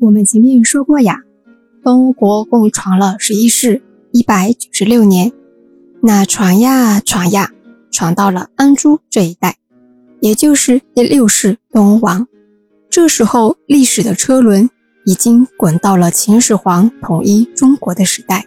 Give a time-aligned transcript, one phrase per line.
[0.00, 1.18] 我们前面说过呀，
[1.84, 3.82] 东欧国共传了十一世，
[4.12, 5.30] 一百九十六年。
[6.00, 7.52] 那传呀传呀，
[7.90, 9.58] 传到了安珠这一代，
[10.20, 12.26] 也就是第六世东欧王。
[12.88, 14.70] 这时候，历史的车轮
[15.04, 18.46] 已经滚到了秦始皇统一中国的时代。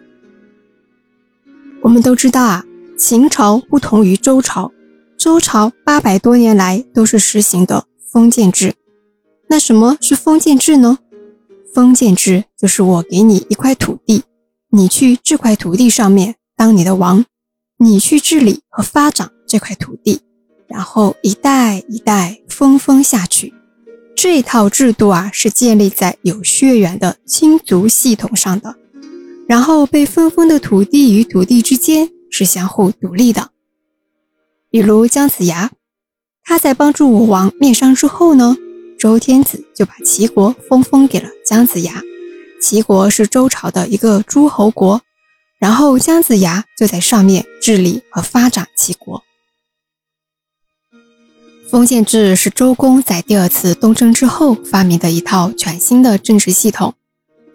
[1.83, 2.65] 我们都知道啊，
[2.97, 4.71] 秦朝不同于周朝，
[5.15, 8.73] 周朝八百多年来都是实行的封建制。
[9.49, 10.97] 那什么是封建制呢？
[11.73, 14.23] 封建制就是我给你一块土地，
[14.69, 17.25] 你去这块土地上面当你的王，
[17.77, 20.21] 你去治理和发展这块土地，
[20.67, 23.53] 然后一代一代分封下去。
[24.15, 28.75] 这套制度啊，是建立在有血缘的亲族系统上的，
[29.47, 33.49] 然后被分封的土地与土地之间是相互独立的。
[34.69, 35.71] 比如姜子牙，
[36.43, 38.55] 他在帮助武王灭商之后呢？
[39.03, 42.01] 周天子就把齐国封封给了姜子牙，
[42.61, 45.01] 齐国是周朝的一个诸侯国，
[45.59, 49.21] 然后姜子牙就在上面治理和发展齐国。
[51.69, 56.93] 封建制是周公在第二次东征之后发明的一套全新的政治系统，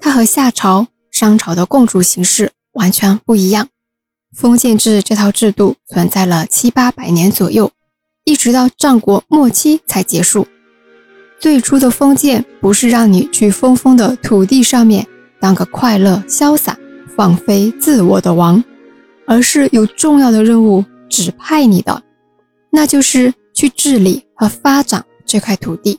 [0.03, 3.71] 它和夏朝、商朝的共主形式完全不一样。
[4.37, 7.73] 封建制这套制度存在了七八百年左右，
[8.25, 10.47] 一直到战国末期才结束。
[11.39, 15.07] 最初的封建不是让你去封封的土地上面
[15.41, 16.77] 当个快乐潇洒、
[17.17, 18.63] 放飞自我的王，
[19.27, 22.03] 而是有重要的任务指派你的，
[22.71, 25.99] 那就是去治理和发展这块土地。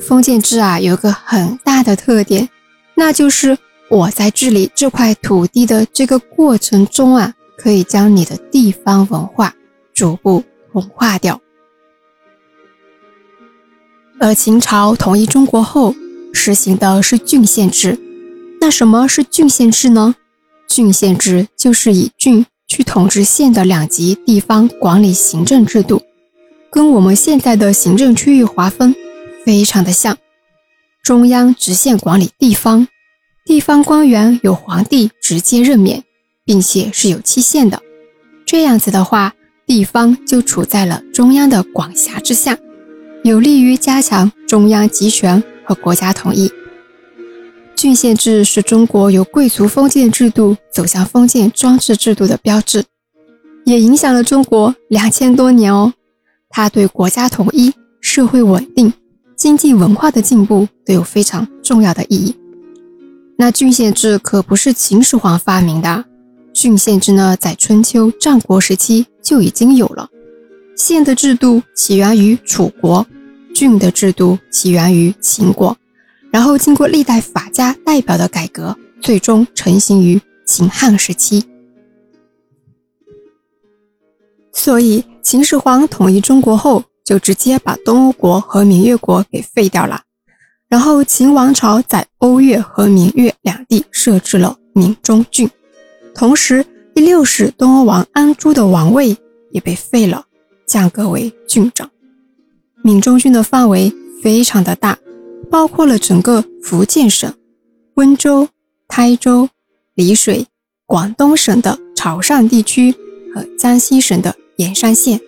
[0.00, 2.48] 封建制啊，有个很大的特点，
[2.94, 3.56] 那就是
[3.88, 9.54] 我在治理这块土地的这个过程中啊，可以将你的地方文化
[9.94, 11.40] 逐步同化掉。
[14.20, 15.94] 而秦朝统一中国后，
[16.32, 17.98] 实行的是郡县制。
[18.60, 20.16] 那什么是郡县制呢？
[20.68, 26.02] 郡县制就是以郡去统治县的两级地方管理行政制度，
[26.70, 28.94] 跟我们现在的行政区域划分
[29.44, 30.18] 非常的像。
[31.04, 32.88] 中央直线管理地方，
[33.46, 36.02] 地方官员由皇帝直接任免，
[36.44, 37.80] 并且是有期限的。
[38.44, 39.32] 这样子的话，
[39.64, 42.58] 地方就处在了中央的管辖之下。
[43.24, 46.50] 有利于加强中央集权和国家统一。
[47.74, 52.84] 郡县制是中国由贵族封建制度走向封建专制制度的标志，
[53.64, 55.92] 也影响了中国两千多年哦。
[56.48, 58.92] 它对国家统一、社会稳定、
[59.36, 62.34] 经济文化的进步都有非常重要的意义。
[63.36, 66.04] 那郡县制可不是秦始皇发明的，
[66.52, 70.08] 郡县制呢，在春秋战国时期就已经有了。
[70.78, 73.04] 县的制度起源于楚国，
[73.52, 75.76] 郡的制度起源于秦国，
[76.30, 81.44] 然后经过历代法家代表的改革，最终成型于秦汉时期。
[84.52, 90.02] 所以，秦始皇统一中国后，就直接把东欧国和明越国给废掉了，
[90.68, 95.50] 然后秦王朝在欧越和明越两地设置了明中郡，
[96.14, 96.64] 同时
[96.94, 99.16] 第六世东欧王安珠的王位
[99.50, 100.24] 也被废了。
[100.68, 101.90] 降格为郡长，
[102.84, 103.92] 闽中郡的范围
[104.22, 104.98] 非常的大，
[105.50, 107.34] 包括了整个福建省、
[107.94, 108.48] 温州、
[108.86, 109.48] 台州、
[109.94, 110.46] 丽水、
[110.84, 112.92] 广东省的潮汕地区
[113.34, 115.18] 和江西省的盐山县。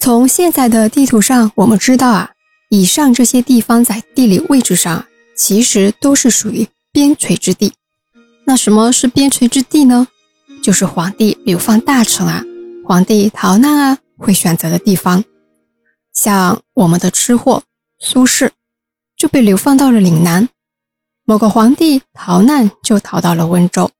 [0.00, 2.32] 从现在的地图上，我们知道啊，
[2.68, 7.72] 以上这些地方在地理位置上其实都是属于边陲之地。
[8.44, 10.08] 那什么是边陲之地呢？
[10.62, 12.44] 就是皇帝流放大臣啊。
[12.86, 15.24] 皇帝逃难啊，会选择的地方，
[16.12, 17.62] 像我们的吃货
[17.98, 18.50] 苏轼
[19.16, 20.50] 就被流放到了岭南。
[21.24, 23.90] 某个皇帝逃难就逃到了温州。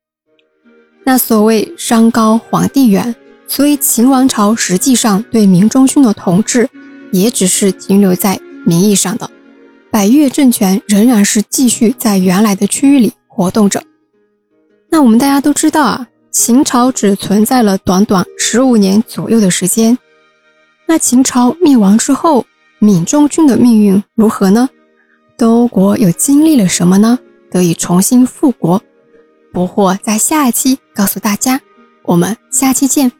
[1.05, 3.15] 那所谓山高皇帝远，
[3.49, 6.69] 所以秦王朝实际上对明中郡的统治
[7.11, 9.31] 也只是停留在名义上的，
[9.91, 13.83] 百越政权仍然是继续在原来的区域里活动着。
[14.91, 16.07] 那我们大家都知道啊。
[16.35, 19.97] 秦朝只存在了短短十五年左右的时间，
[20.85, 22.45] 那秦朝灭亡之后，
[22.81, 24.69] 闽中郡的命运如何呢？
[25.39, 27.17] 东欧国又经历了什么呢？
[27.53, 28.83] 得以重新复国？
[29.53, 31.61] 不惑在下一期告诉大家，
[32.03, 33.13] 我们下期见。